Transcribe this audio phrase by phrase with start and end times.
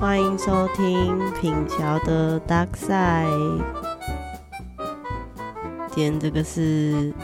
[0.00, 3.64] 欢迎收听品乔的 Dark Side。
[5.88, 7.14] 今天这个是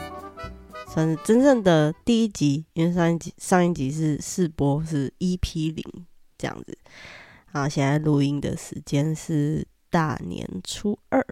[0.87, 5.83] 算是真正的第一集，因为上一集上一集是试播，是 EP 零
[6.37, 6.77] 这样子。
[7.51, 11.25] 啊，现在录音的时间是大年初二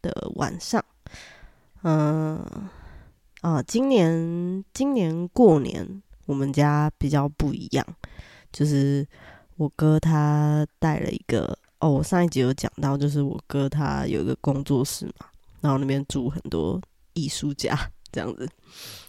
[0.00, 0.82] 的晚上。
[1.82, 2.44] 嗯，
[3.42, 7.86] 啊，今年今年过年我们家比较不一样，
[8.50, 9.06] 就是。
[9.58, 15.26] 我哥他带了一个哦，我上一集有讲到，就是我哥他有一个工作室嘛，
[15.60, 16.80] 然后那边住很多
[17.14, 17.76] 艺术家
[18.12, 18.48] 这样子，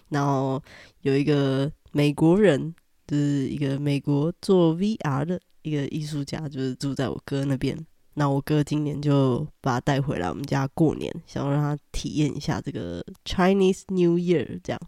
[0.09, 0.59] 然后
[1.01, 2.73] 有一个美国人，
[3.05, 7.77] 就是一个美国做 VR 的一个艺术家，就是住在我哥那边。
[8.15, 14.81] 那我哥今年就把他带回来我们家过年，想要让他体验一下这个 Chinese New Year 这样，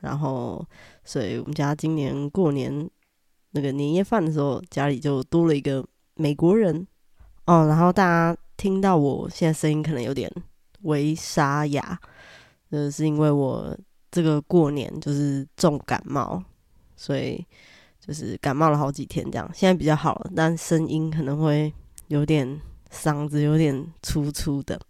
[0.00, 0.66] 然后
[1.04, 2.90] 所以我们家今年过年。
[3.54, 6.86] 那个年夜饭的时候，家里就多了一个美国人
[7.44, 7.66] 哦。
[7.66, 10.30] 然后大家听到我现在声音可能有点
[10.82, 12.00] 微沙哑，
[12.70, 13.76] 呃，是因为我
[14.10, 16.42] 这个过年就是重感冒，
[16.96, 17.44] 所以
[18.00, 19.50] 就是感冒了好几天这样。
[19.52, 21.70] 现在比较好了，但声音可能会
[22.08, 22.58] 有点
[22.90, 24.80] 嗓子有点粗粗的。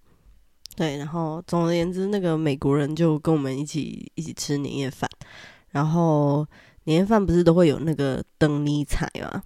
[0.77, 5.11] 对，然后总而言之，那个美国人就跟我们一起一起吃年夜饭，
[5.71, 6.47] 然后。
[6.85, 9.43] 年夜饭不是都会有那个灯谜菜嘛？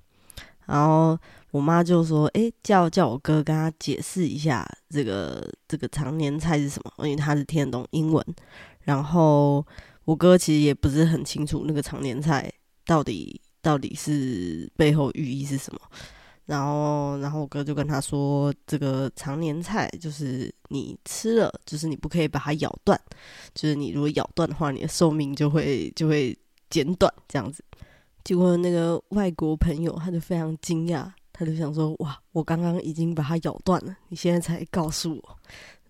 [0.67, 1.17] 然后
[1.53, 8.25] 我妈就说：“诶，叫叫我哥跟他解释一下这个这个长年菜是什么，因为他是听得懂英文。”
[8.83, 9.65] 然后
[10.05, 12.53] 我哥其实也不是很清楚那个长年菜
[12.85, 15.81] 到底到底是背后寓意是什么。
[16.47, 23.01] 然后，然后我哥就跟他说：“这个长年菜就是你吃了，就是你不可以把它咬断，
[23.55, 26.37] 就是你如果咬断的话，你的寿命就会就会。”
[26.69, 27.65] 剪短这样子，
[28.25, 35.39] 结果那个外国朋友他就非常惊讶，他就想说：“哇，我刚刚已经把它咬断了，你现在才告诉我，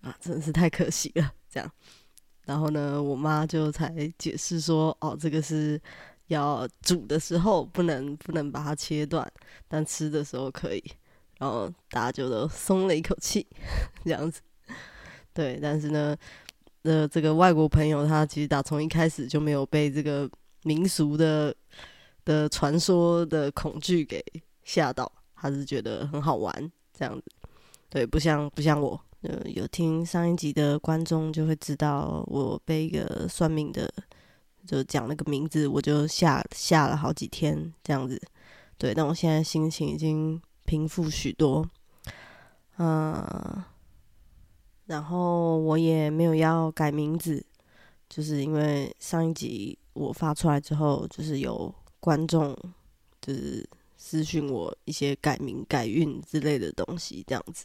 [0.03, 1.71] 啊，真的是太可惜了。”这样，
[2.45, 5.81] 然后呢，我妈就才解释说：“哦，这个是
[6.27, 9.27] 要煮的时候不能不能把它切断，
[9.67, 10.85] 但吃的时候可以。”
[11.39, 13.47] 然后大家就都松了一口气，
[14.05, 14.41] 这样子。
[15.33, 16.17] 对，但是呢，
[16.83, 20.29] 呃，这个外国朋友他其实打从一开始就没有被这个。
[20.67, 21.55] 民俗的
[22.25, 24.21] 的传说的恐惧给
[24.65, 26.53] 吓到，还是觉得很好玩
[26.93, 27.23] 这样子。
[27.89, 33.89] 对，不像不像我，呃，有听上一集的观众就会知道，我被一个算命的
[34.67, 38.21] 就讲那个名字，我就吓吓了好几天这样子。
[38.77, 41.65] 对，但我现在心情已经平复许多，
[42.79, 43.65] 嗯、
[44.87, 47.47] 然后我也没有要改名字，
[48.09, 49.79] 就是因为上一集。
[49.97, 52.55] 我发出来之后，就是有观众
[53.21, 57.65] 就是私讯我一些改名改运之类的东西，这样子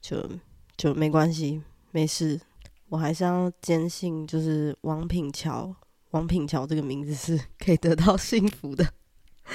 [0.00, 0.28] 就
[0.76, 1.62] 就没关系，
[1.92, 2.40] 没事。
[2.88, 5.72] 我还是要坚信，就是王品乔，
[6.10, 8.84] 王品乔这个名字是 可以得到幸福的。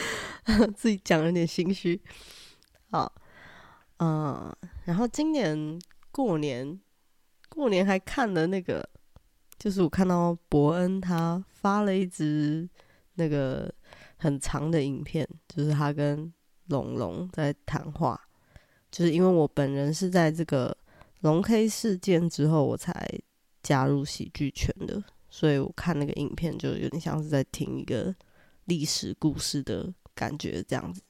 [0.78, 2.02] 自己讲有点心虚。
[2.90, 3.12] 好，
[3.98, 4.56] 嗯，
[4.86, 5.80] 然后今年
[6.12, 6.80] 过年，
[7.50, 8.90] 过年还看了那个。
[9.64, 12.68] 就是我看到伯恩他发了一支
[13.14, 13.74] 那个
[14.18, 16.34] 很长的影片，就是他跟
[16.66, 18.20] 龙龙在谈话。
[18.92, 20.76] 就是因为我本人是在这个
[21.22, 23.10] 龙 K 事件之后我才
[23.62, 28.14] 加入喜剧圈的，所以我看那个影片就有点像是在听一个
[28.66, 31.02] 历史故事的感觉这样子。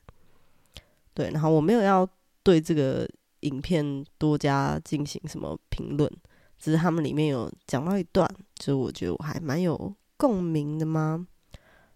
[1.16, 2.08] 对，然后我没有要
[2.44, 3.10] 对这个
[3.40, 6.08] 影片多加进行什么评论。
[6.64, 8.26] 只是他们里面有讲到一段，
[8.56, 11.28] 就是我觉得我还蛮有共鸣的嘛。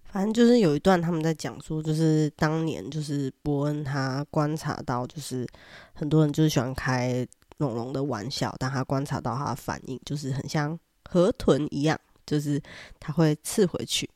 [0.03, 5.47] 反正就是有一段他们在讲说，就是当年就是伯恩他观察到，就是
[5.93, 7.25] 很多人就是喜欢开
[7.59, 10.77] 龙龙的玩笑，但他观察到他的反应就是很像
[11.09, 12.61] 河豚一样，就是
[12.99, 14.09] 他会刺回去，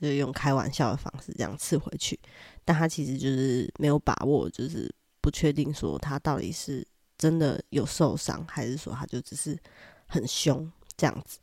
[0.00, 2.18] 就用开玩笑的方式这样刺回去，
[2.64, 6.84] 但他其实就是没有把握，就是不确定说他到底是
[7.22, 9.56] 真的有受伤，还是说他就只是。
[10.14, 11.38] 很凶这样子，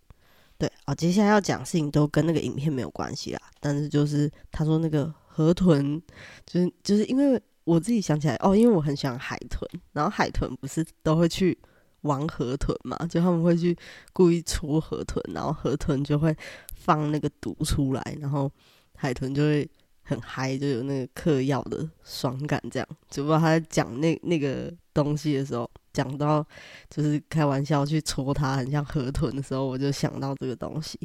[0.60, 0.94] 对哦。
[0.94, 6.00] 接下来要讲事情都跟那个影片没有关系啦，但是就是他说那个河豚，
[6.46, 11.58] 就是就是因为我自己想起来哦，因为我很喜欢海豚，然后海豚不是都会去
[12.02, 13.76] 玩河豚嘛，就他们会去
[14.14, 16.38] 故意戳河豚，然后河豚就会
[16.76, 18.52] 放那个毒出来，然后
[18.96, 19.68] 海豚就会
[20.10, 22.88] 很嗨，就有那个嗑药的爽感，这样。
[23.10, 25.70] 只不过他在讲那那个东西的时候。
[25.92, 26.46] 讲到
[26.90, 30.98] 就是开玩笑去戳他，很像河豚的时候，我就想到这个东西。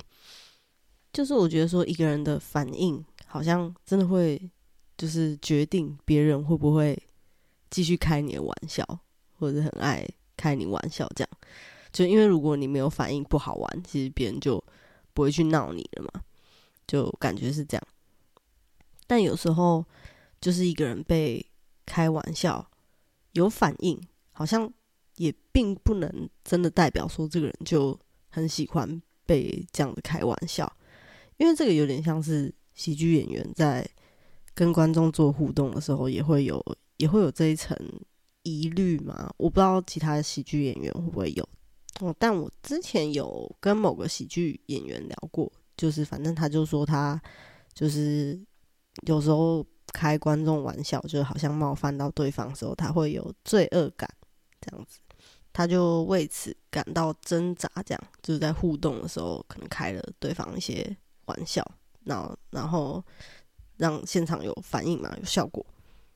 [1.11, 4.41] 就是我觉得说一个人的反应，好像真的会
[4.97, 6.97] 就是决定别人会不会
[7.71, 8.87] 继续开你的玩笑，
[9.39, 11.31] 或者很爱开你玩笑，这样。
[11.91, 14.62] 就因为如果你没有反应不好玩，其实别人就
[15.15, 16.23] 不会去闹你了嘛，
[16.87, 17.83] 就感觉是这样。
[19.06, 19.85] 但有时候
[20.41, 21.45] 就是一个人被
[21.87, 22.67] 开玩笑
[23.33, 24.01] 有反应，
[24.33, 24.73] 好像
[25.17, 27.99] 也并不能真的代表说这个人就
[28.29, 30.71] 很喜欢被这样子开玩笑，
[31.37, 33.89] 因为这个有点像是喜剧演员在
[34.55, 36.65] 跟观众做互动的时候也会有
[36.97, 37.77] 也会有这一层
[38.43, 39.33] 疑虑嘛。
[39.37, 41.49] 我不知道其他的喜剧演员会不会有。
[42.19, 47.21] 但我之前有跟某个喜剧演员聊过，就是反正他就说他
[47.73, 48.39] 就是
[49.02, 54.08] 有时候开观众玩笑，就好像冒犯到对方的时候，他会有罪恶感，
[54.61, 54.99] 这样子，
[55.52, 60.96] 他就为此感到挣扎，这样就是在互动的时候可能开了对方一些
[61.26, 61.64] 玩笑，
[62.05, 63.02] 然后然后
[63.76, 65.64] 让现场有反应嘛，有效果。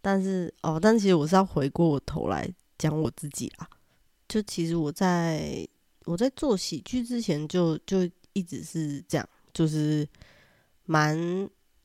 [0.01, 2.49] 但是哦，但其实我是要回过头来
[2.79, 3.69] 讲我自己啦。
[4.29, 5.67] 就其实我在
[6.05, 10.09] 我在做喜剧之前就，就就一直是这样，就是
[10.85, 11.19] 蛮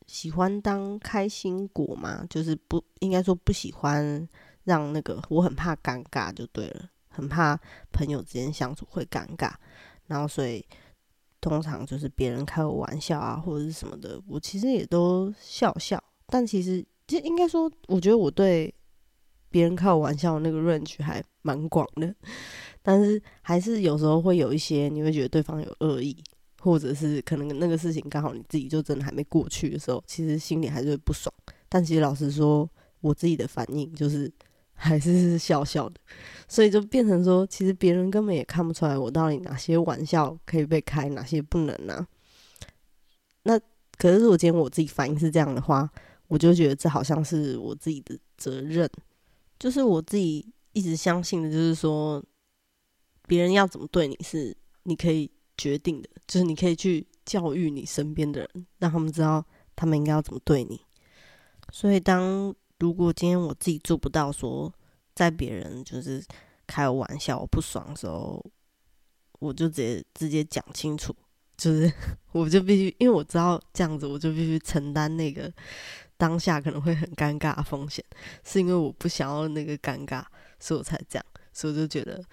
[0.07, 4.27] 喜欢当开心果嘛，就是不应该说不喜欢
[4.63, 7.59] 让那个，我很怕尴尬就对了，很怕
[7.91, 9.51] 朋友之间相处会尴尬，
[10.07, 10.65] 然后所以
[11.41, 18.73] 通常就是别人开我玩笑啊或者是什么的，我其实也都笑笑，但其实就应该说，我觉得我对。
[19.49, 22.15] 别人开我玩笑，那个 range 还蛮广的，
[22.81, 26.17] 但是还是有时候会有一些你会觉得对方有恶意，
[26.63, 31.29] 或者是可能那个事情刚好你自己就真的还没过去的时候，其实心里还是会不爽。
[31.67, 32.69] 但其实老实说，
[33.01, 34.31] 我自己的反应就是
[34.73, 35.99] 还是笑笑的，
[36.47, 42.07] 所以就变成说，其实别人根本也看不出来我到底哪些玩笑可以被开，哪些不能啊。
[43.43, 43.59] 那
[43.97, 45.89] 可是如果今天我自己反应是这样的话，
[46.29, 48.89] 我就觉得这好像是我自己的责任。
[49.59, 52.23] 就是我自己一直相信的，就是说，
[53.27, 55.29] 别人要怎么对你是你可以
[55.63, 59.45] 决定的，就是你可以去教育你身边的人，让他们知道
[59.77, 60.81] 他们应该要怎么对你。
[61.71, 64.73] 所以，当如果今天我自己做不到，说
[65.15, 66.21] 在别人就是
[66.67, 68.45] 开我玩笑我不爽的时候，
[69.39, 71.15] 我就直接直接讲清楚，
[71.55, 71.89] 就是
[72.33, 75.49] 我就必须，因为我知道这样子，我就必须承担那个。
[76.15, 78.05] 当下可能会很尴尬的风险，
[78.45, 80.23] 是因为我不想要那个尴尬，
[80.57, 81.25] 所以我才这样。
[81.51, 82.23] 所以我就觉得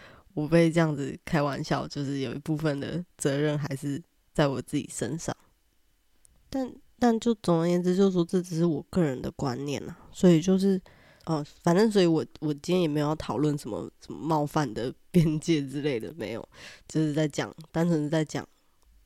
[0.41, 4.03] 我被这样子开玩笑，就是有一部分的责任还是
[4.33, 5.35] 在我自己身上。
[6.49, 9.97] 但但就总而言之，就是说这只是我个人的观念啦。
[10.13, 10.81] 所以就是
[11.27, 16.49] 哦，反正所以我我今天也没有要讨论什么什么冒犯的 边界之类的，没有，
[16.89, 18.47] 就是在讲，单纯是在讲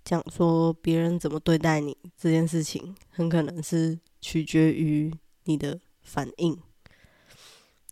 [0.05, 3.99] 讲说别人怎么对待你这件事情，很可能是。
[4.27, 5.13] 取决于
[5.45, 6.59] 你的反应，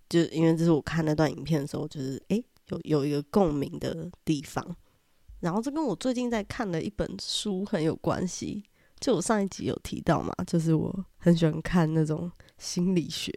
[0.09, 2.43] 就因为这是我看那段影片的时候，就是诶、
[2.73, 4.77] 有有一个共鸣的地方，
[5.41, 8.65] 然后这跟我最近在看的一本书很有关系。
[9.01, 13.33] 就我上一集有提到嘛，就是我很喜欢看那种心理学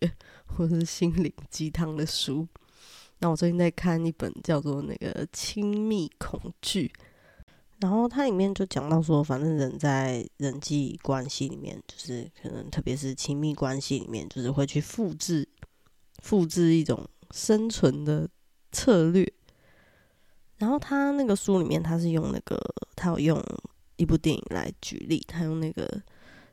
[0.46, 2.48] 或者是心灵鸡汤的书。
[3.18, 6.92] 那我最近在看一本叫做那个《亲密恐惧》。
[7.80, 15.48] 然后它里面就讲到说，反正人在人际关系里面，就是可能特别是亲密关系里面，就是会去复制、
[16.22, 18.30] 复制一种生存的
[18.76, 19.32] 策略。
[20.58, 22.60] 然后他那个书里面，他是用那个，
[22.96, 23.44] 他有用
[23.96, 26.02] 一部电影来举例，他用那个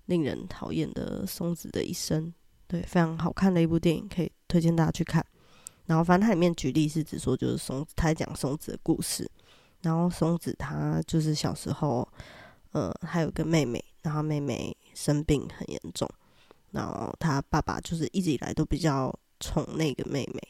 [0.06, 2.32] 令人讨厌的松子的一生，
[2.68, 5.24] 对，非常好看的一部电影，可以推荐大家去看。
[5.86, 9.28] 然后反正它里面举例是指说，就是松子，他在讲松子的故事。
[9.82, 12.08] 然后松子他就是小时候，
[12.70, 16.08] 呃，还有个妹妹，然后妹妹生病很严重，
[16.70, 20.40] 然后他爸爸就是一直以来都比较宠那个妹妹，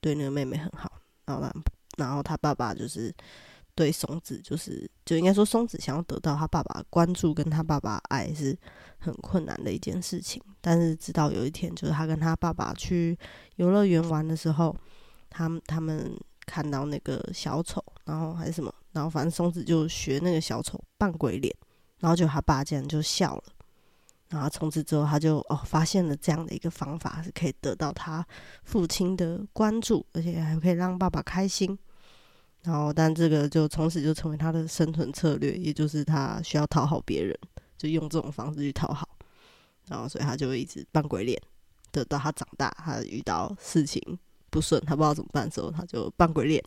[0.00, 0.87] 对那个妹妹很好，
[1.28, 1.52] 然后他，
[1.98, 3.14] 然后他爸爸就是
[3.74, 8.56] 对松子就是就应该说松子想要得到他爸爸关注跟他爸爸爱是
[8.98, 13.18] 很困难的一件事情，但是直到有一天，就是他跟他爸爸去
[13.56, 14.76] 游乐园玩的时候，
[15.30, 16.18] 他他们。
[16.50, 21.54] 看到那个小丑，然后还是什么，然后反正松子就学那个小丑扮鬼脸，
[21.98, 23.42] 然后就他爸竟然就笑了，
[24.28, 28.26] 然后从此之后他就哦发现了这样的一个方法是可以得到他
[28.64, 31.78] 父亲的关注，而且还可以让爸爸开心。
[32.62, 37.38] 然后但这个就从此就成为他的生存策略，也就是他需要讨好别人，
[37.76, 39.08] 就用这种方式去讨好。
[39.86, 41.40] 然后所以他就一直扮鬼脸，
[41.90, 44.18] 得到他长大，他遇到事情。
[44.50, 46.62] 不顺，他不知道怎么办的时候，他就扮鬼脸。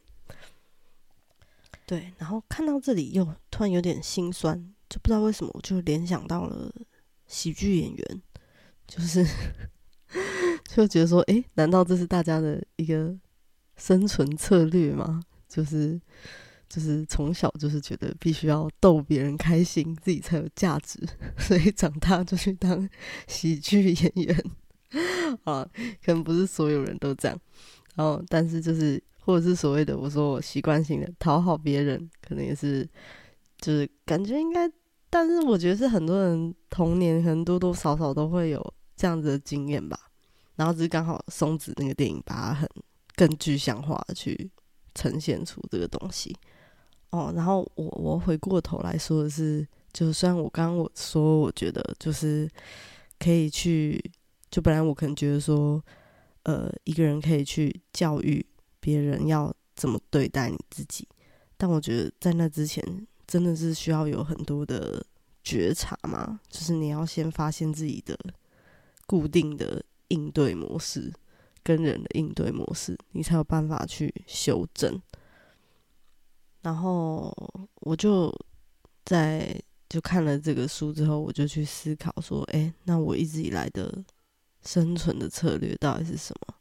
[1.85, 4.55] 对，然后看到这里又突然有点心酸，
[4.87, 6.71] 就不知道为什么，我就联想到了
[7.31, 8.21] 喜剧演员，
[8.85, 9.25] 就是
[10.67, 13.17] 就觉得说，诶，难道这是大家的一个
[13.77, 15.23] 生存策略吗？
[15.47, 15.99] 就是
[16.67, 20.99] 就是从小就是觉得必须要逗别人开心，自己才有价值，
[21.39, 22.87] 所以长大就去当
[23.27, 24.43] 喜剧演员。
[25.45, 25.65] 啊，
[26.03, 27.39] 可能不是所有人都这样。
[27.95, 32.85] 然后，但是就是或者是所谓的我说我习惯性的讨好别人，可能也是
[33.59, 34.69] 就是感觉应该，
[35.11, 39.99] 但是我觉得是很多人童年可能多多少少都会有这样子的经验吧。
[40.55, 42.67] 然后只是刚好松子那个电影把它很
[43.15, 44.49] 更具象化去
[44.95, 46.35] 呈现出这个东西。
[47.11, 52.49] 哦，然后我我回过头来说的是，就虽然我刚刚我说我觉得就是
[53.19, 54.03] 可以去，
[54.49, 55.79] 就本来我可能觉得说。
[56.43, 58.43] 呃，一个人可以去教育
[58.79, 61.07] 别人要怎么对待你自己，
[61.55, 62.83] 但我觉得在那之前
[63.31, 65.01] 真的是需要有很多的
[65.41, 68.17] 觉察嘛，就是你要先发现自己的
[69.07, 71.13] 固定的应对模式，
[71.63, 75.01] 跟人的应对模式，你才有办法去修正。
[76.61, 77.33] 然后
[77.75, 78.29] 我就
[79.05, 79.57] 在
[79.87, 84.03] 就看了这个书之后，我就去思考说，哎，那我一直以来的。
[84.63, 86.53] 生存的策略到底是什么？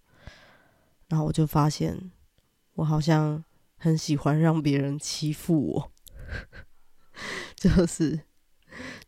[1.08, 2.10] 然后我就发现，
[2.72, 3.44] 我好像
[3.76, 5.92] 很喜欢让别人欺负我，
[7.56, 8.18] 就是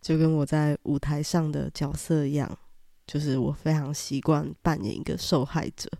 [0.01, 2.59] 就跟我在舞台上的角色一样，
[3.07, 5.91] 就是我非常习惯扮演一个受害者。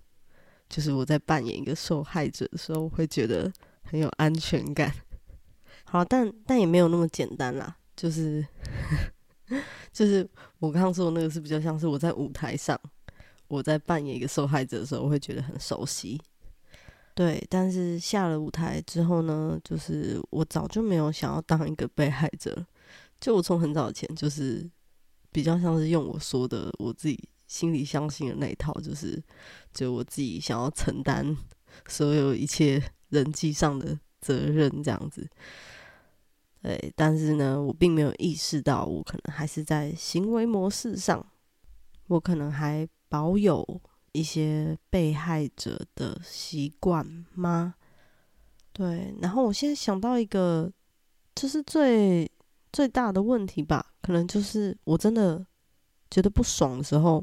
[0.69, 3.53] 就是我在扮演一个受害者的时候，我会觉得
[3.83, 4.93] 很有安全感。
[5.85, 8.47] 好，但但也没有那么简单啦，就是。
[9.93, 10.27] 就是
[10.61, 12.81] 我刚刚说的那个是比较像是我在舞台上，
[13.49, 16.19] 我在扮演一个受害者的时候，我会觉得很熟悉。
[17.15, 22.67] 对，但是下了舞台之后呢，就是我早就没有想要当一个被害者。
[23.21, 24.69] 就我从很早前就是
[25.31, 29.23] 比较像是用我说的我自己心里相信的那一套，就是
[29.75, 31.37] 就我自己想要承担
[31.87, 35.29] 所有一切人际上的责任这样子。
[36.63, 41.25] 对，但是呢，我并没有意识到，我可能还是在行为模式上，
[42.07, 43.81] 我可能还保有
[44.13, 47.75] 一些被害者的习惯吗？
[48.73, 50.73] 对，然后我现在想到一个，
[51.35, 52.31] 就是最
[52.73, 55.47] 最大的问题吧，可能就是我真的
[56.11, 57.23] 觉得不爽的时候，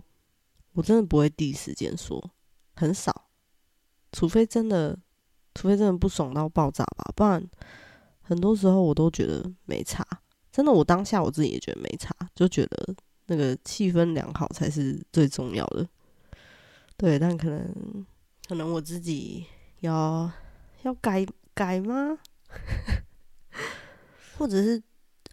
[0.73, 2.31] 我真的不会第一时间说，
[2.75, 3.29] 很少，
[4.11, 4.97] 除非真的，
[5.55, 7.43] 除非真的不爽到爆炸吧，不然。
[8.21, 10.05] 很多时候我都觉得没差，
[10.51, 15.87] 真的，我当下我自己也觉得没差，就觉得那个气氛良好才是最重要的。
[16.99, 18.05] 对，但可能
[18.47, 19.45] 可能我自己
[19.79, 20.29] 要
[20.83, 22.19] 要改改吗？
[24.37, 24.83] 或者是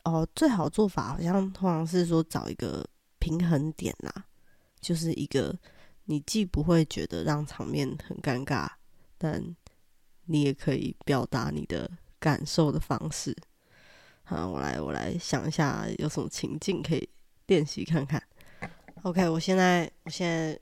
[0.04, 4.24] 哦，最好做法好像通常是说找一个平衡点啦，
[4.80, 5.58] 就是一个
[6.04, 8.68] 你既不会觉得让场面很尴尬，
[9.18, 9.56] 但
[10.26, 11.90] 你也可以表达你的。
[12.18, 13.36] 感受的方式，
[14.24, 17.08] 好，我来，我来想一下有什么情境可以
[17.46, 18.20] 练习看看。
[19.02, 20.58] OK，我现在，我现在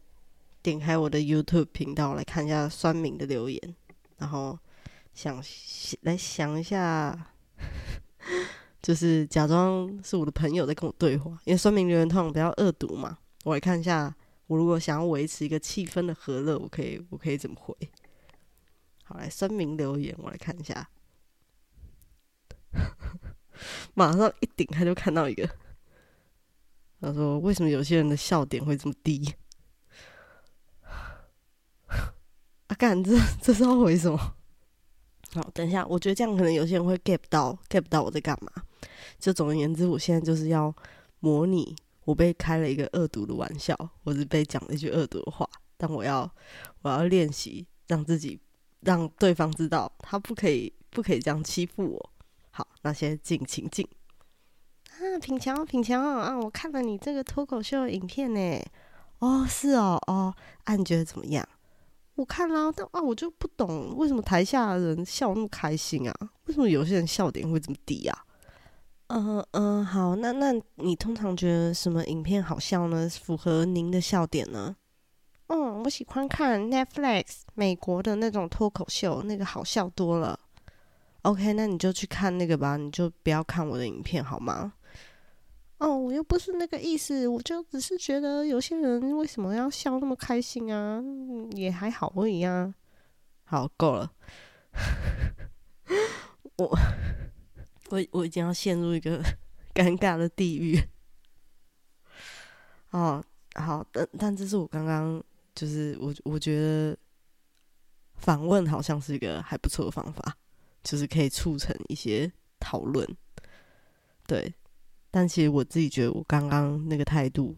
[0.64, 3.76] 点开我的 YouTube 频道来看一下酸民的留言，
[4.16, 4.59] 然后
[5.12, 5.37] 想
[6.00, 7.35] 来想一下，
[8.80, 13.18] 就是假装是我的朋友在跟我对话，因为酸民留言通常比较恶毒嘛。
[13.44, 14.16] 我来看一下，
[14.47, 17.76] 我如果想要维持一个气氛的和乐，我可以，我可以怎么回？
[19.02, 20.88] 好，来酸民留言，我来看一下。
[23.92, 25.47] 马上一顶，他就看到一个。
[27.02, 29.35] 他说：“为什么有些人的笑点会这么低？”
[32.75, 34.19] 啊，干，这这是要回什么？
[35.33, 38.50] 好，等一下，我觉得这样可能有些人会 get 到，get 不到我在干嘛。
[39.19, 40.75] 就总而言之，我现在就是要
[41.21, 46.28] 模拟我被开了一个恶毒的玩笑，或是被讲了一句恶毒的话，但我要
[46.83, 48.40] 我要练习让自己
[48.81, 52.11] 让对方知道，他不可以不可以这样欺负我。
[52.50, 53.87] 好，那先进情境
[54.90, 58.61] 啊，品强品强啊，我看了你这个脱口秀的影片呢，
[59.21, 61.49] 哦，是哦，哦，啊，你觉得怎么样？
[62.16, 66.14] 我看啦，但啊，我就不懂为什么台下的人笑那么开心啊？
[66.47, 68.25] 为什么有些人笑点会这么低啊？
[69.09, 73.09] 嗯、呃、嗯、呃，好，那那你通常觉得什么影片好笑呢？
[73.09, 74.76] 符合您的笑点呢？
[75.49, 80.38] 嗯，我喜欢看 Netflix 美国的那种脱口秀，那个好笑多了。
[81.23, 84.73] OK，那你就去看那个吧，你就不要看我的影片好吗？
[85.84, 91.02] 哦，我又不是那个意思，我就只是觉得有些人为什么要笑那么开心啊？
[91.50, 92.74] 也还好而已啊。
[93.44, 94.10] 好，够了。
[96.56, 96.78] 我
[97.90, 99.22] 我我已经要陷入一个
[99.74, 100.80] 尴尬的地狱。
[102.92, 103.22] 哦，
[103.54, 105.22] 好，但但这是我刚刚
[105.54, 106.96] 就是我我觉得
[108.14, 110.34] 访问好像是一个还不错的方法，
[110.82, 113.06] 就是可以促成一些讨论。
[114.26, 114.54] 对，
[115.14, 117.56] 但其实我自己觉得我刚刚那个态度，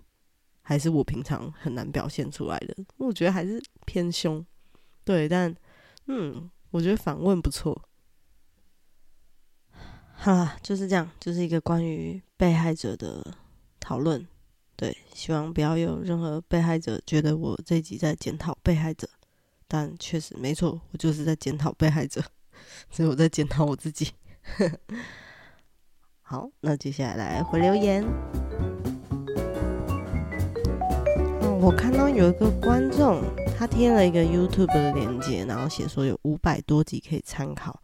[0.61, 2.77] 还是我平常很难表现出来的。
[2.99, 4.45] 我觉得还是偏凶。
[5.05, 5.57] 对，但
[6.05, 7.89] 嗯，我觉得访问不错。
[10.13, 13.25] 好啦，就是这样，就是一个关于被害者的
[13.81, 14.29] 讨论。
[14.77, 19.09] 对，希望不要有任何被害者觉得我这一集在检讨被害者，
[19.67, 22.23] 但确实没错，我就是在检讨被害者，
[22.93, 24.13] 所以我在检讨我自己。
[26.29, 28.05] 好，那接下来来回留言。
[31.41, 33.23] 嗯，我看到有一个观众，
[33.57, 37.81] 他贴了一个 YouTube 的链接，然后写说有五百多集可以参考。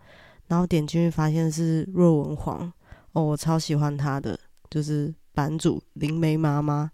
[0.48, 2.72] 然后点进去发现是若文黄
[3.12, 4.36] 哦，我超喜欢他的，
[4.68, 6.90] 就是版主灵媒妈妈。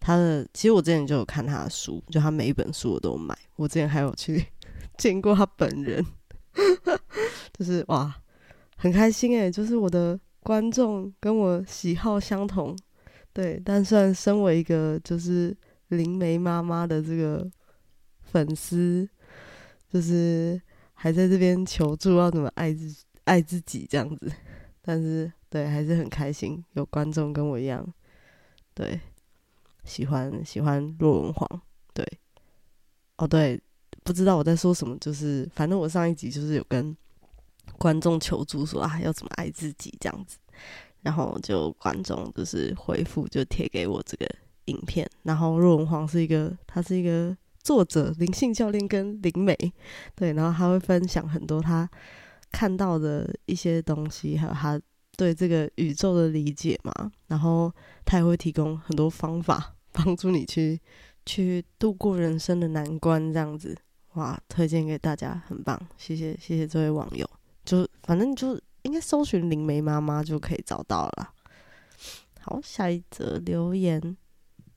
[0.00, 3.38] 他的其实我之前就有看他的书，就他每一本书我都买。
[3.54, 4.44] 我之前还有去
[4.98, 6.04] 见过他本人，
[7.56, 8.12] 就是哇，
[8.76, 12.76] 很开心诶，就是我的观众跟我喜好相同，
[13.32, 13.60] 对。
[13.64, 15.56] 但算身为一个就是
[15.88, 17.50] 灵媒妈妈的这个
[18.22, 19.08] 粉丝，
[19.88, 20.60] 就是。
[21.00, 22.92] 还在这边求助，要怎么爱自
[23.22, 24.32] 爱自己这样子，
[24.82, 27.86] 但是对，还是很开心有观众跟我一样，
[28.74, 29.00] 对，
[29.84, 31.48] 喜欢喜欢若文黄，
[31.94, 32.04] 对，
[33.18, 33.62] 哦对，
[34.02, 36.96] 不知道我在说什么，就是反正我上一集就是有跟
[37.76, 40.38] 观众求助说啊，要怎么爱自己这样子，
[41.02, 44.26] 然后就观众就是回复就贴给我这个
[44.66, 47.36] 影片，然后若文黄是一个，他是一个。
[47.60, 49.54] 作者灵性教练跟灵媒，
[50.14, 51.86] 对，然后他会分享很多他
[52.50, 54.80] 看到的一些东西，还有他
[55.18, 57.12] 对这个宇宙的理解嘛。
[57.26, 57.70] 然后
[58.06, 60.80] 他也会提供很多方法，帮助你去
[61.26, 63.76] 去度过人生的难关，这样子
[64.14, 67.28] 哇，推荐给大家，很棒，谢谢谢谢这位网友。
[67.68, 71.34] 就反正就应该搜寻灵媒妈妈就可以找到了。
[72.40, 74.16] 好，下一则留言。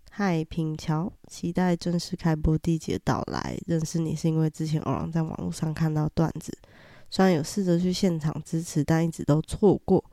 [0.09, 3.57] 嗨，品桥，期待正式开播第一集的到来。
[3.65, 6.51] 认识你是因为之前偶然在网络上看到段子，
[7.09, 10.03] 虽然有试着去现场支持，但一直都错过。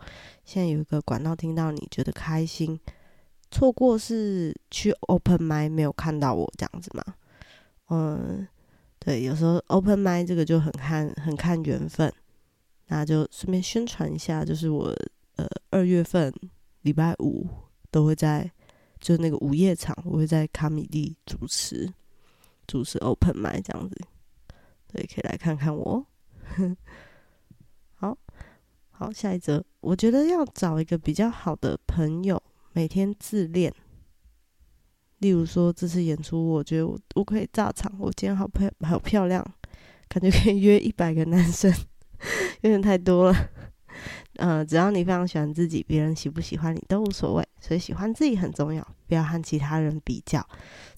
[0.45, 2.79] 现在有一个管道听到你，觉得开心。
[3.51, 7.03] 错过是去 Open m i 没有看到我这样子吗？
[7.89, 8.47] 嗯，
[9.01, 12.13] 对，有时候 Open m i 这个就很看很看缘分。
[12.89, 14.95] 那就顺便宣传一下，就是我
[15.37, 16.33] 呃二月份
[16.83, 17.47] 礼拜五
[17.91, 18.51] 都会在。
[19.01, 21.89] 就那个午夜场，我会在卡米蒂主持，
[22.67, 23.97] 主持 open mic 这样子，
[24.89, 26.05] 对，可以来看看我。
[27.95, 28.19] 好
[28.91, 33.73] 好，下一则，我觉得要找一个比较好的朋友，每天自恋。
[35.19, 39.47] 例如说，这次演出，我觉得我我可以炸场，我今天好漂好漂亮，
[40.09, 41.73] 感觉可以约一百个男生，
[42.63, 43.51] 有点太多了。
[44.37, 47.45] 呃，只要你非常喜欢自己，别人喜不喜欢你都无所谓。
[47.61, 50.47] 所以喜欢自己很重要，不要和其他人比较，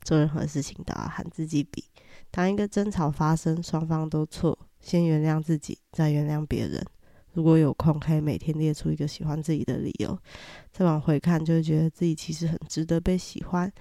[0.03, 1.85] 做任何事情都要和自己比。
[2.31, 6.85] 当一个争吵发生，双方都错，先原谅自己，再原谅别人。
[7.33, 10.19] 如果有空，可以每天列出一个喜欢自己的理由，
[10.73, 13.73] 再往回看，就会觉得自己其实很值得被喜欢。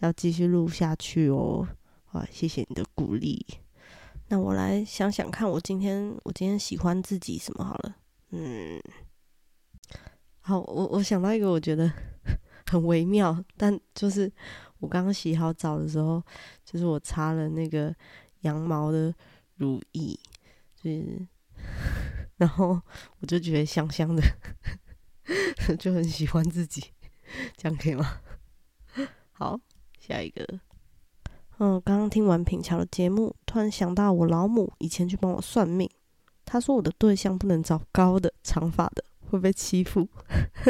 [0.00, 1.66] 要继续录下去哦。
[2.12, 3.46] 啊，谢谢你的鼓励。
[4.28, 7.96] 那我来想想看，我今天我今天喜欢自己什么好了？
[8.30, 8.82] 嗯。
[10.40, 11.92] 好，我我想到一个，我觉得
[12.66, 14.30] 很微妙，但就是
[14.78, 16.22] 我刚刚洗好澡的时候，
[16.64, 17.94] 就是我擦了那个
[18.42, 19.12] 羊毛的
[19.56, 20.18] 乳液，
[20.76, 21.26] 就是，
[22.38, 22.80] 然后
[23.18, 24.22] 我就觉得香香的，
[25.78, 26.82] 就很喜欢自己，
[27.56, 28.20] 这样可以吗？
[29.32, 29.58] 好，
[29.98, 30.60] 下一个，
[31.58, 35.88] 嗯，刚刚听完品乔的节目，突然想到我老母以前去帮我算命，
[36.44, 39.04] 她说我的对象不能找高的、长发的。
[39.28, 40.08] 会被欺负，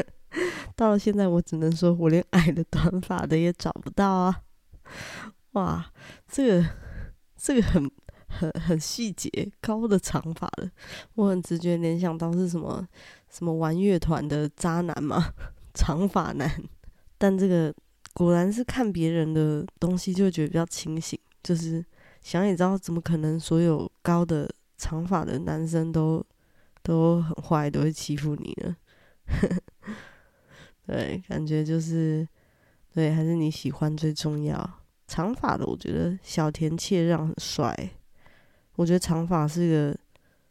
[0.75, 4.41] 到了现在，我只能说，我连矮的、短发的也找不到啊！
[5.53, 5.93] 哇，
[6.27, 6.67] 这个
[7.37, 7.91] 这个很
[8.27, 10.71] 很很细节，高的、长发的，
[11.17, 12.89] 我很直觉联想到是什么
[13.29, 15.35] 什么玩乐团的渣男嘛，
[15.75, 16.51] 长发男。
[17.19, 17.71] 但这个
[18.17, 21.85] 果然是看别人的东西就觉得比较清醒，就是
[22.23, 26.25] 想也知道，怎么可能所有高的、长发的男生都。
[26.83, 28.77] 都很坏，都会欺负你呢。
[30.87, 32.25] 对，感觉就是，
[32.95, 34.81] 对，还是你喜欢最重要。
[35.09, 37.91] 长发的，我觉得小田切让很帅。
[38.77, 39.99] 我觉得长发是个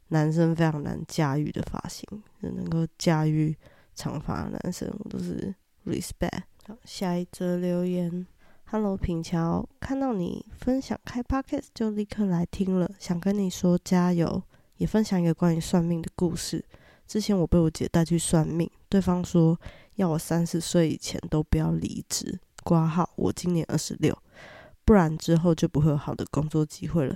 [0.09, 2.05] 男生非常难驾驭的发型，
[2.41, 3.55] 能够驾驭
[3.93, 6.41] 长发的男生，都是 respect。
[6.83, 8.25] 下一则留言
[8.65, 14.41] ，Hello，品乔，看到你分享开 Podcast 就立刻来听了，想跟你说加油，
[14.77, 16.63] 也分享一个关于算命的故事。
[17.07, 19.59] 之前我被我姐带去算命，对方说
[19.95, 22.39] 要我三十岁以前都不要离职。
[22.63, 24.17] 挂号，我今年二十六，
[24.83, 27.15] 不然之后就不会有好的工作机会了。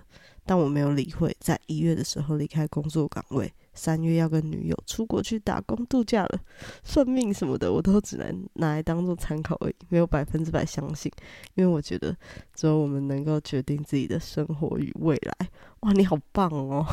[0.49, 6.39] 但我没有理会，在一月的时候离开工作岗位，三月要跟女友出国去打工度假了。
[6.83, 11.11] 算命什么的，我都只能拿来当做参考而已，没有百分之百相信，
[11.53, 12.17] 因为我觉得
[12.55, 15.49] 只有我们能够决定自己的生活与未来。
[15.81, 16.83] 哇，你好棒哦！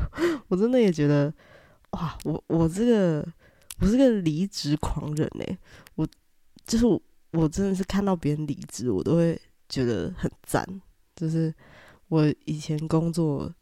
[0.48, 1.32] 我真的也觉得。
[1.92, 3.26] 哇，我我这个
[3.80, 5.58] 我是个离职狂人哎，
[5.94, 6.06] 我
[6.66, 7.00] 就是我，
[7.30, 10.66] 我真的是看到别人离职，我都会觉得很赞。
[11.14, 11.54] 就是
[12.08, 13.52] 我以前工作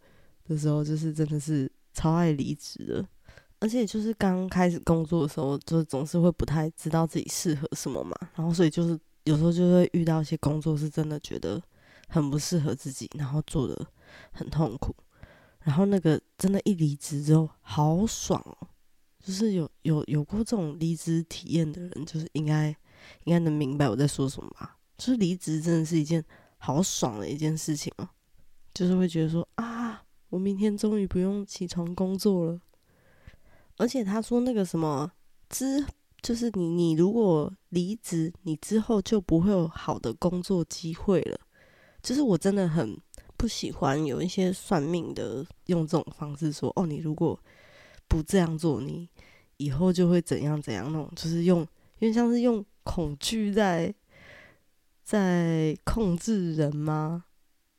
[0.45, 3.09] 的时候，就是真的是超爱离职的，
[3.59, 11.63] 而且就是刚开始工作的时候，就总是会不太知道自己适合什么嘛，然后所以就是有时候就会遇到一些工作是真的觉得
[12.09, 13.87] 很不适合自己，然后做的
[14.33, 14.95] 很痛苦。
[15.61, 18.69] 然后那个真的，一离职之后好爽哦！
[19.25, 22.69] 就是有有有过这种离职体验的人，就是应该
[23.25, 24.77] 应该能明白我在说什么吧？
[24.99, 26.23] 就是离职真的是一件
[26.59, 28.07] 好爽的一件事情哦，
[28.75, 32.61] 就是会觉得说啊，我明天终于不用起床工作了。
[33.79, 35.11] 而且他说那个什么
[35.49, 35.83] 之，
[36.21, 41.39] 就是你你如果离职，你之后就不会有好的工作机会了。
[42.03, 43.01] 就是我真的很。
[43.37, 47.39] 不喜欢有一些算命的用这种方式说哦，你如果
[48.09, 49.07] 不这样做，你
[49.57, 51.61] 以后就会怎样怎样那种，就是用
[51.99, 53.93] 因为像是用恐惧在
[55.03, 57.25] 在控制人吗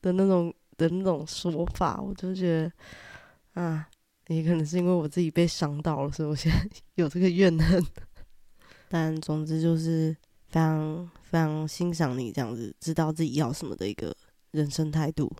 [0.01, 3.87] 的那种的那种说法，我就觉得啊，
[4.27, 7.83] 也可能是因为我自己被伤到了，所以我现在有这个怨恨。
[8.87, 10.15] 但总之就是
[10.47, 14.15] 非常非常欣赏你这样子知道自己要什么的一个
[14.51, 15.31] 人生态度。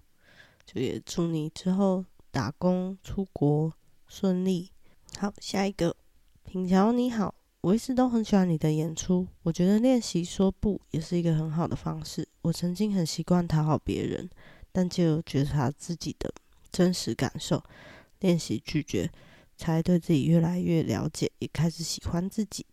[0.65, 3.71] 就也祝你之后打工出国
[4.07, 4.71] 顺利。
[5.17, 5.95] 好，下一个
[6.43, 9.27] 品乔你好，我一直都很喜欢你的演出。
[9.43, 12.27] 我觉得练习说不也是一个很好的方式。
[12.41, 14.29] 我曾经很习惯讨好别人，
[14.75, 16.29] 但就觉察自己的
[16.69, 17.63] 真实感受，
[18.19, 19.09] 练习拒绝，
[19.55, 22.65] 才对自己越来越了解，也开始喜欢自己。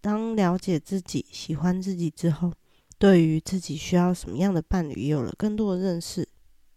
[0.00, 2.52] 当了解自己、喜欢自己之后，
[2.96, 6.28] 对于自己需要什么样的伴侣，也有了更多的认识。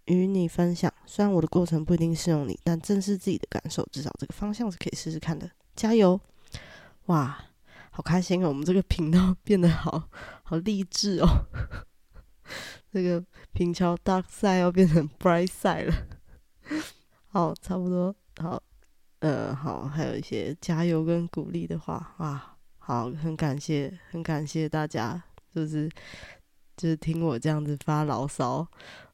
[0.05, 5.47] 与你分享，虽然我的过程不一定适用你，但正视自己的感受，至少这个方向是可以试试看的。
[5.75, 6.19] 加油！
[7.05, 7.45] 哇，
[7.91, 8.49] 好开心哦！
[8.49, 10.09] 我们这个频道 变得好
[10.41, 11.45] 好励志哦。
[12.95, 15.93] 这个平桥 Dark 赛要变成 Bright 赛了。
[17.27, 18.15] 好，差不多。
[18.37, 18.63] 好，
[19.19, 22.15] 呃，好，还有一些加油跟鼓励的话。
[22.19, 25.21] 哇，好，很感谢，很感谢大家，
[25.53, 25.89] 就是
[26.77, 28.65] 就是听我这样子发牢骚。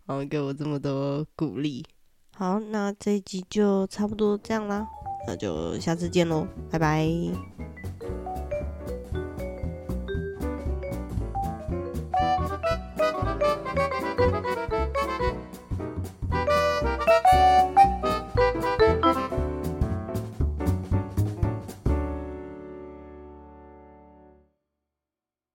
[0.06, 1.84] 然后给我这么多鼓励，
[2.36, 4.88] 好，那这一集就差不多这样啦，
[5.26, 7.10] 那就下次见喽，拜拜。